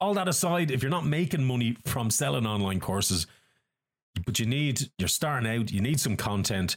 [0.00, 3.26] all that aside, if you're not making money from selling online courses,
[4.26, 6.76] but you need, you're starting out, you need some content,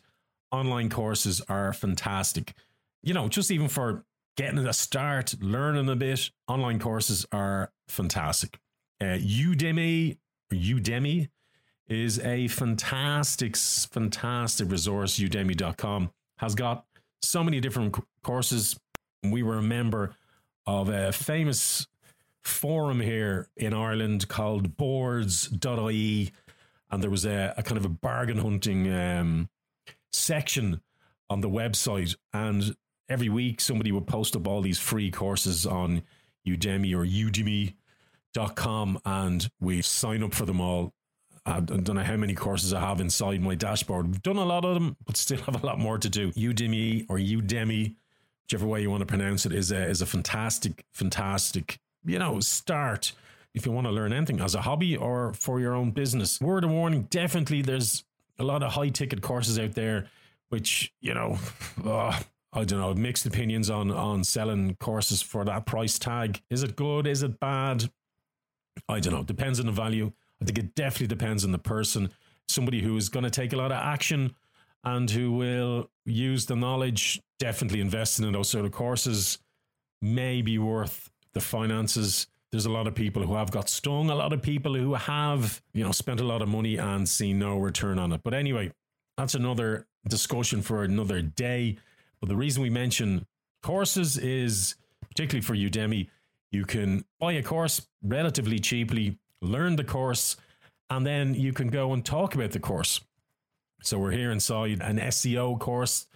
[0.52, 2.54] online courses are fantastic.
[3.02, 8.60] You know, just even for getting a start, learning a bit, online courses are fantastic.
[9.02, 10.18] Uh, Udemy,
[10.52, 11.30] Udemy
[11.88, 15.18] is a fantastic, fantastic resource.
[15.18, 16.86] Udemy.com has got
[17.22, 18.80] so many different courses.
[19.24, 20.16] We were a member
[20.66, 21.88] of a famous
[22.44, 26.32] forum here in Ireland called boards.ie.
[26.92, 29.50] And there was a, a kind of a bargain hunting um,
[30.12, 30.82] section
[31.30, 32.16] on the website.
[32.34, 32.76] And
[33.10, 36.04] every week somebody would post up all these free courses on
[36.48, 40.94] Udemy or udemy.com and we sign up for them all.
[41.46, 44.08] I don't know how many courses I have inside my dashboard.
[44.08, 46.32] We've done a lot of them, but still have a lot more to do.
[46.34, 47.96] Udemy or Udemy,
[48.44, 52.40] whichever way you want to pronounce it, is a is a fantastic, fantastic, you know,
[52.40, 53.14] start
[53.54, 56.40] if you want to learn anything as a hobby or for your own business.
[56.40, 58.04] Word of warning, definitely there's
[58.38, 60.08] a lot of high ticket courses out there,
[60.50, 61.38] which, you know,
[61.84, 62.20] uh,
[62.52, 66.42] I don't know, mixed opinions on on selling courses for that price tag.
[66.50, 67.06] Is it good?
[67.06, 67.90] Is it bad?
[68.88, 69.24] I don't know.
[69.24, 70.12] Depends on the value.
[70.42, 72.10] I think it definitely depends on the person.
[72.48, 74.36] Somebody who is going to take a lot of action
[74.84, 79.38] and who will use the knowledge, definitely investing in those sort of courses
[80.02, 82.28] may be worth the finances.
[82.52, 85.62] There's a lot of people who have got stung, a lot of people who have,
[85.74, 88.22] you know, spent a lot of money and seen no return on it.
[88.24, 88.72] But anyway,
[89.18, 91.78] that's another discussion for another day.
[92.20, 93.26] But the reason we mention
[93.64, 94.76] courses is
[95.10, 96.10] particularly for Udemy,
[96.52, 100.36] you can buy a course relatively cheaply, learn the course,
[100.90, 103.02] and then you can go and talk about the course.
[103.82, 106.08] So we're here inside an SEO course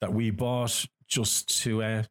[0.00, 2.02] that we bought just to uh,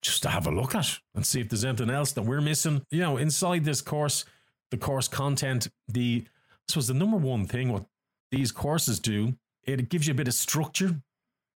[0.00, 2.82] just to have a look at and see if there's anything else that we're missing.
[2.90, 4.24] You know, inside this course,
[4.70, 6.24] the course content, the
[6.66, 7.86] this was the number one thing what
[8.30, 9.34] these courses do.
[9.64, 11.02] It gives you a bit of structure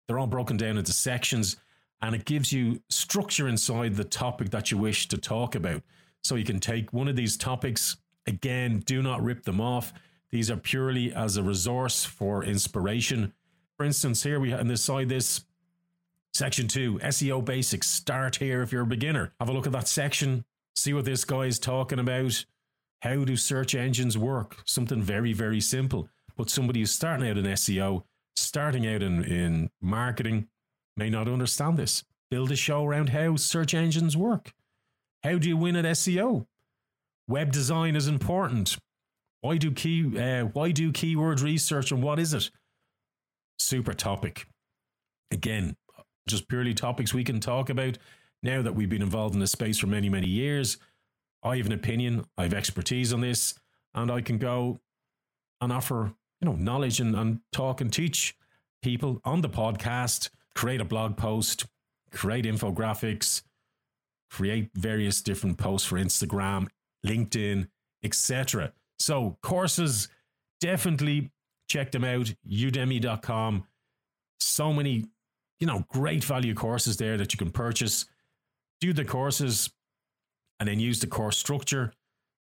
[0.09, 1.57] they're all broken down into sections
[2.01, 5.83] and it gives you structure inside the topic that you wish to talk about.
[6.23, 9.93] So you can take one of these topics, again, do not rip them off.
[10.31, 13.33] These are purely as a resource for inspiration.
[13.77, 15.41] For instance, here we have inside this
[16.33, 17.87] section two, SEO basics.
[17.87, 19.33] Start here if you're a beginner.
[19.39, 20.43] Have a look at that section,
[20.75, 22.45] see what this guy is talking about.
[23.01, 24.57] How do search engines work?
[24.65, 26.09] Something very, very simple.
[26.35, 30.47] But somebody who's starting out in SEO starting out in, in marketing
[30.97, 32.03] may not understand this.
[32.29, 34.53] Build a show around how search engines work.
[35.23, 36.45] How do you win at SEO?
[37.27, 38.77] Web design is important.
[39.41, 42.49] Why do key uh, why do keyword research and what is it?
[43.57, 44.47] Super topic.
[45.31, 45.75] Again,
[46.27, 47.97] just purely topics we can talk about
[48.41, 50.77] now that we've been involved in this space for many, many years.
[51.43, 53.53] I have an opinion, I have expertise on this,
[53.93, 54.79] and I can go
[55.61, 58.35] and offer you know, knowledge and, and talk and teach
[58.81, 61.65] people on the podcast, create a blog post,
[62.11, 63.41] create infographics,
[64.29, 66.67] create various different posts for Instagram,
[67.05, 67.67] LinkedIn,
[68.03, 68.73] etc.
[68.97, 70.07] So courses,
[70.61, 71.31] definitely
[71.67, 72.33] check them out.
[72.49, 73.65] Udemy.com.
[74.39, 75.05] So many,
[75.59, 78.05] you know, great value courses there that you can purchase.
[78.81, 79.69] Do the courses
[80.59, 81.91] and then use the course structure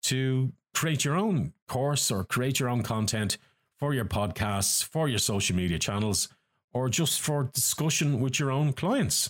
[0.03, 3.37] to create your own course or create your own content
[3.83, 6.29] for your podcasts, for your social media channels,
[6.73, 9.29] or just for discussion with your own clients.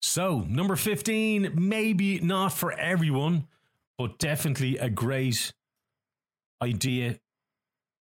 [0.00, 3.48] So, number 15, maybe not for everyone,
[3.98, 5.52] but definitely a great
[6.62, 7.18] idea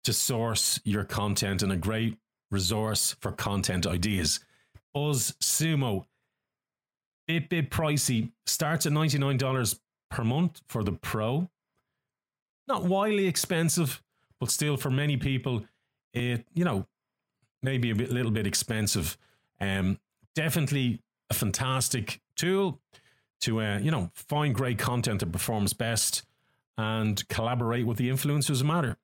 [0.04, 2.20] to source your content and a great
[2.52, 4.40] resource for content ideas.
[4.96, 6.06] BuzzSumo.
[7.28, 8.34] bit bit pricey.
[8.46, 9.80] Starts at ninety nine dollars
[10.12, 11.50] per month for the Pro.
[12.68, 14.04] Not wildly expensive,
[14.40, 15.66] but still for many people,
[16.14, 16.88] it you know
[17.62, 19.18] maybe a bit, little bit expensive.
[19.60, 20.00] Um,
[20.36, 22.80] definitely a fantastic tool
[23.42, 26.24] to uh, you know find great content that performs best
[26.78, 28.98] and collaborate with the influencers matter,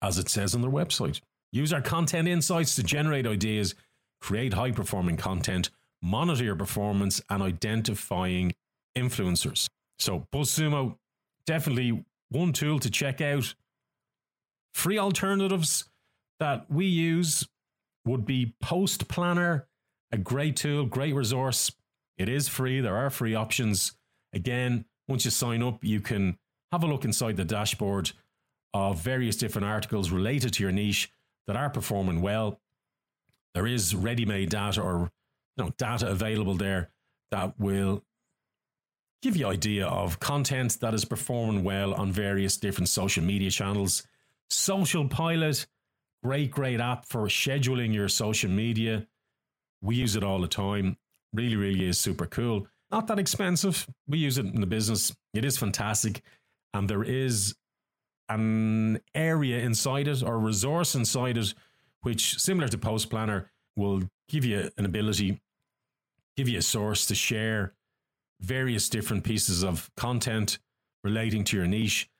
[0.00, 1.20] as it says on their website.
[1.50, 3.74] Use our content insights to generate ideas,
[4.20, 5.70] create high performing content,
[6.00, 8.54] monitor your performance, and identifying
[8.96, 9.68] influencers.
[9.98, 10.96] So, BuzzSumo,
[11.46, 13.54] definitely one tool to check out.
[14.72, 15.84] Free alternatives
[16.40, 17.46] that we use
[18.04, 19.68] would be Post Planner,
[20.10, 21.70] a great tool, great resource.
[22.18, 22.80] It is free.
[22.80, 23.92] There are free options.
[24.32, 26.38] Again, once you sign up, you can
[26.72, 28.12] have a look inside the dashboard
[28.74, 31.12] of various different articles related to your niche
[31.46, 32.60] that are performing well.
[33.54, 35.10] There is ready-made data or
[35.56, 36.90] you know data available there
[37.30, 38.02] that will
[39.20, 44.02] give you idea of content that is performing well on various different social media channels.
[44.52, 45.66] Social Pilot,
[46.22, 49.06] great, great app for scheduling your social media.
[49.80, 50.96] We use it all the time.
[51.32, 52.66] Really, really is super cool.
[52.90, 53.86] Not that expensive.
[54.06, 55.16] We use it in the business.
[55.32, 56.22] It is fantastic.
[56.74, 57.54] And there is
[58.28, 61.54] an area inside it or resource inside it,
[62.02, 65.40] which, similar to Post Planner, will give you an ability,
[66.36, 67.72] give you a source to share
[68.40, 70.58] various different pieces of content
[71.02, 72.10] relating to your niche.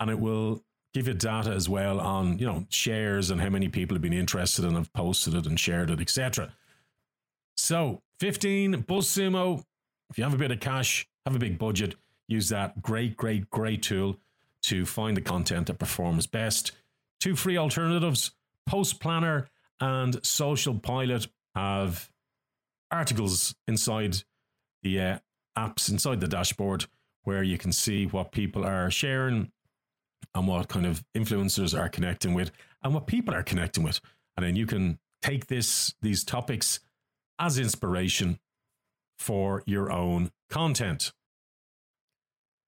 [0.00, 3.68] And it will give you data as well on, you know, shares and how many
[3.68, 6.52] people have been interested and have posted it and shared it, etc.
[7.56, 9.64] So 15, BuzzSumo.
[10.10, 11.94] If you have a bit of cash, have a big budget,
[12.26, 14.18] use that great, great, great tool
[14.62, 16.72] to find the content that performs best.
[17.20, 18.32] Two free alternatives,
[18.66, 19.48] Post Planner
[19.80, 22.10] and Social Pilot have
[22.90, 24.16] articles inside
[24.82, 25.18] the uh,
[25.56, 26.86] apps, inside the dashboard,
[27.24, 29.52] where you can see what people are sharing
[30.34, 32.50] and what kind of influencers are connecting with
[32.82, 34.00] and what people are connecting with.
[34.36, 36.80] And then you can take this these topics
[37.38, 38.38] as inspiration
[39.18, 41.12] for your own content.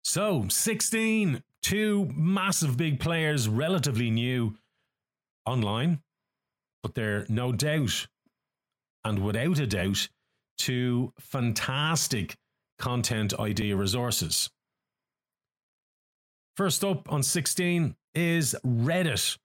[0.05, 4.55] So, 16, two massive big players, relatively new
[5.47, 6.03] online,
[6.83, 8.07] but they're no doubt
[9.05, 10.09] and without a doubt
[10.57, 12.37] two fantastic
[12.79, 14.51] content idea resources.
[16.57, 19.39] First up on 16 is Reddit.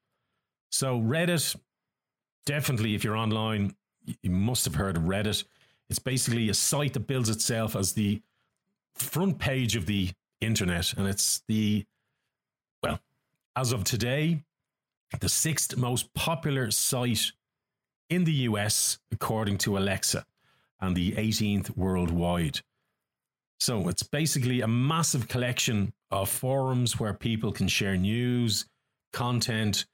[0.71, 1.55] So, Reddit,
[2.45, 3.75] definitely, if you're online,
[4.21, 5.43] you must have heard of Reddit.
[5.89, 8.21] It's basically a site that builds itself as the
[8.93, 10.93] front page of the internet.
[10.93, 11.85] And it's the,
[12.83, 12.99] well,
[13.55, 14.43] as of today,
[15.19, 17.31] the sixth most popular site
[18.11, 20.25] in the US, according to Alexa,
[20.79, 22.59] and the 18th worldwide.
[23.59, 28.65] So it's basically a massive collection of forums where people can share news,
[29.13, 29.85] content,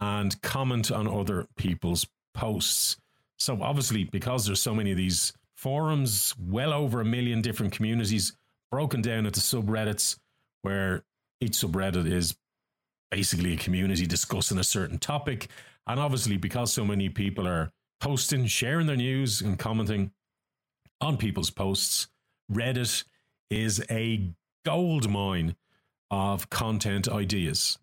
[0.00, 2.96] and comment on other people's posts.
[3.38, 8.36] So obviously, because there's so many of these forums, well over a million different communities
[8.70, 10.18] broken down into subreddits,
[10.62, 11.04] where
[11.40, 12.36] each subreddit is
[13.10, 15.48] basically a community discussing a certain topic.
[15.86, 20.12] And obviously, because so many people are posting, sharing their news, and commenting
[21.00, 22.08] on people's posts,
[22.52, 23.04] Reddit
[23.50, 24.30] is a
[24.64, 25.56] gold mine
[26.10, 27.78] of content ideas.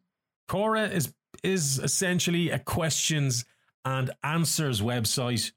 [0.50, 1.14] Quora is
[1.44, 3.46] is essentially a questions
[3.84, 5.52] and answers website.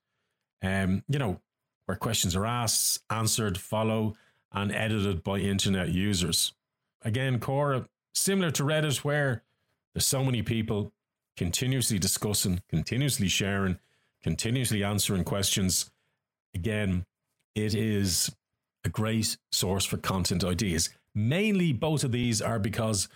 [0.62, 1.40] Um, you know,
[1.86, 4.16] where questions are asked, answered, follow,
[4.52, 6.52] and edited by internet users.
[7.02, 9.42] Again, Quora, similar to Reddit, where
[9.94, 10.92] there's so many people
[11.36, 13.78] continuously discussing, continuously sharing,
[14.22, 15.90] continuously answering questions.
[16.54, 17.06] Again,
[17.54, 18.34] it is
[18.84, 20.90] a great source for content ideas.
[21.18, 23.08] Mainly, both of these are because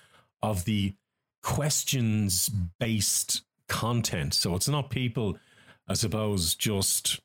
[0.42, 0.94] of the
[1.40, 2.50] questions
[2.80, 4.34] based content.
[4.34, 5.38] So it's not people,
[5.86, 7.20] I suppose, just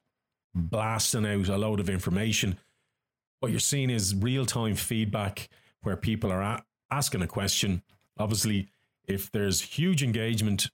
[0.53, 2.59] blasting out a load of information.
[3.39, 5.49] What you're seeing is real time feedback
[5.81, 7.81] where people are a- asking a question.
[8.19, 8.69] Obviously,
[9.07, 10.69] if there's huge engagement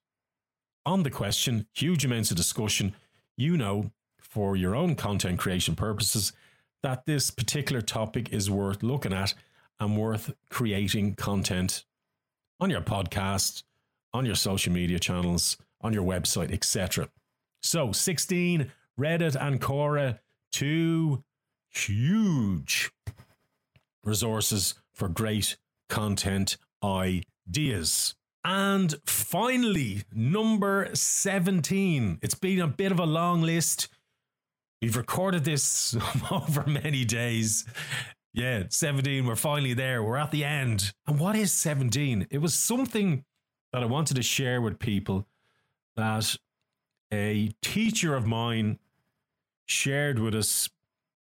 [0.86, 2.94] on the question, huge amounts of discussion,
[3.38, 6.34] you know, for your own content creation purposes,
[6.82, 9.34] that this particular topic is worth looking at
[9.80, 11.86] and worth creating content
[12.60, 13.64] on your podcast,
[14.14, 17.10] on your social media channels, on your website, etc.
[17.62, 20.20] So, 16, Reddit and Quora,
[20.52, 21.24] two
[21.70, 22.92] huge
[24.04, 25.58] resources for great
[25.90, 28.16] content ideas.
[28.46, 32.20] And finally, number 17.
[32.22, 33.88] It's been a bit of a long list.
[34.82, 35.96] We've recorded this
[36.32, 37.66] over many days.
[38.34, 40.02] Yeah, 17, we're finally there.
[40.02, 40.94] We're at the end.
[41.06, 42.28] And what is 17?
[42.32, 43.26] It was something
[43.72, 45.28] that I wanted to share with people
[45.96, 46.36] that
[47.12, 48.80] a teacher of mine
[49.68, 50.68] shared with us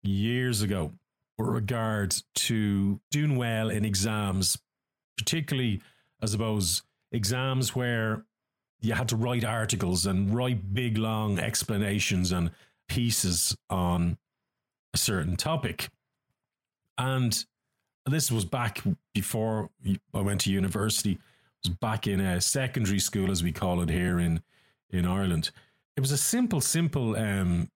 [0.01, 0.91] years ago
[1.38, 4.57] with regard to doing well in exams,
[5.16, 5.82] particularly,
[6.20, 8.26] I suppose, exams where
[8.82, 12.49] you had to write articles and write big, long explanations and
[12.88, 14.18] pieces on
[14.95, 15.89] a certain topic.
[16.97, 17.45] And
[18.05, 18.81] this was back
[19.13, 19.69] before
[20.13, 21.13] I went to university.
[21.13, 24.41] It was back in a secondary school, as we call it here in
[24.89, 25.51] in Ireland.
[25.97, 27.69] It was a simple, simple um,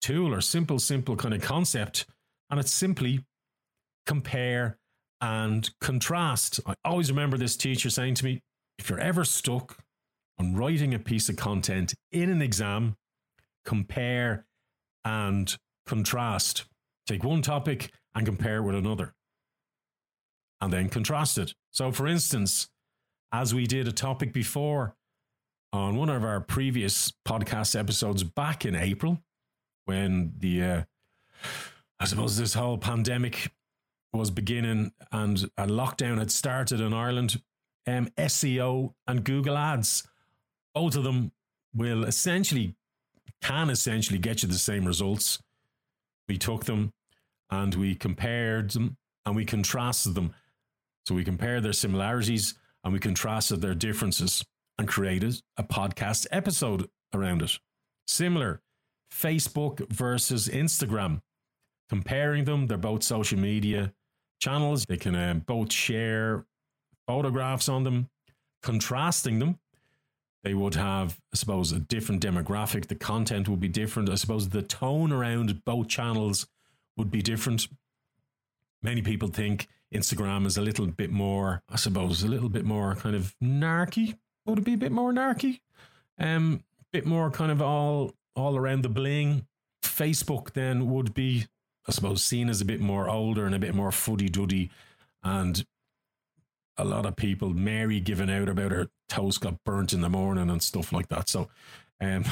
[0.00, 2.06] tool or simple, simple kind of concept,
[2.50, 3.24] and it's simply
[4.06, 4.78] compare
[5.20, 6.60] and contrast.
[6.64, 8.42] I always remember this teacher saying to me,
[8.78, 9.78] "If you're ever stuck
[10.38, 12.96] on writing a piece of content in an exam,
[13.64, 14.46] compare
[15.04, 16.66] and contrast.
[17.08, 19.14] Take one topic and compare with another,
[20.60, 21.54] and then contrast it.
[21.70, 22.68] So, for instance,
[23.32, 24.94] as we did a topic before
[25.72, 29.22] on one of our previous podcast episodes back in April,
[29.86, 30.82] when the, uh,
[31.98, 33.52] I suppose, this whole pandemic
[34.12, 37.40] was beginning and a lockdown had started in Ireland,
[37.86, 40.06] um, SEO and Google Ads,
[40.74, 41.32] both of them
[41.74, 42.76] will essentially,
[43.40, 45.42] can essentially get you the same results.
[46.28, 46.92] We took them
[47.50, 50.34] and we compared them and we contrasted them.
[51.06, 54.44] So we compared their similarities and we contrasted their differences
[54.78, 57.58] and created a podcast episode around it.
[58.06, 58.60] Similar,
[59.12, 61.20] Facebook versus Instagram.
[61.88, 63.92] Comparing them, they're both social media
[64.40, 64.84] channels.
[64.86, 66.44] They can uh, both share
[67.06, 68.08] photographs on them.
[68.62, 69.58] Contrasting them,
[70.44, 72.86] they would have, I suppose, a different demographic.
[72.86, 74.10] The content would be different.
[74.10, 76.46] I suppose the tone around both channels
[76.98, 77.68] would be different.
[78.82, 82.94] Many people think Instagram is a little bit more, I suppose, a little bit more
[82.94, 84.18] kind of narky.
[84.44, 85.60] Would it be a bit more narky?
[86.18, 89.46] Um, bit more kind of all all around the bling.
[89.82, 91.46] Facebook then would be,
[91.86, 94.70] I suppose, seen as a bit more older and a bit more fuddy duddy,
[95.22, 95.64] and
[96.76, 100.48] a lot of people, Mary giving out about her toast got burnt in the morning
[100.48, 101.28] and stuff like that.
[101.28, 101.48] So,
[102.00, 102.24] um,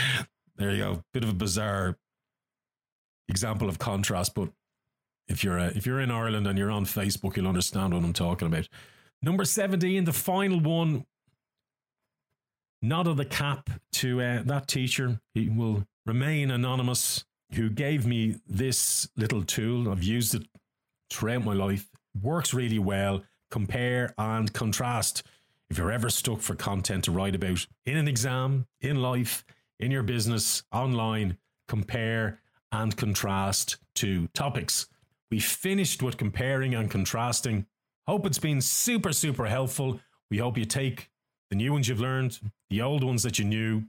[0.56, 1.04] there you go.
[1.12, 1.98] Bit of a bizarre
[3.30, 4.50] example of contrast, but
[5.28, 8.12] if you're uh, if you're in Ireland and you're on Facebook, you'll understand what I'm
[8.12, 8.68] talking about.
[9.22, 11.06] Number 17, the final one.
[12.82, 15.20] Nod of the cap to uh, that teacher.
[15.34, 17.24] He will remain anonymous.
[17.52, 19.90] Who gave me this little tool?
[19.90, 20.46] I've used it
[21.10, 21.88] throughout my life.
[22.22, 23.22] Works really well.
[23.50, 25.24] Compare and contrast.
[25.68, 29.44] If you're ever stuck for content to write about in an exam, in life,
[29.78, 31.36] in your business, online,
[31.68, 32.40] compare
[32.72, 34.86] and contrast two topics.
[35.30, 37.66] We finished with comparing and contrasting.
[38.06, 40.00] Hope it's been super, super helpful.
[40.30, 41.10] We hope you take
[41.50, 43.84] the new ones you've learned, the old ones that you knew,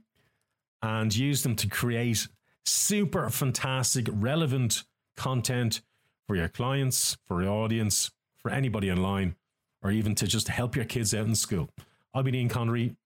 [0.82, 2.26] and use them to create
[2.64, 4.84] super fantastic, relevant
[5.16, 5.80] content
[6.26, 9.36] for your clients, for your audience, for anybody online,
[9.82, 11.68] or even to just help your kids out in school.
[12.14, 12.96] I've been Ian Connery.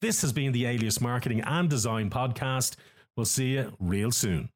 [0.00, 2.76] This has been the Alias Marketing and Design Podcast.
[3.16, 4.50] We'll see you real soon.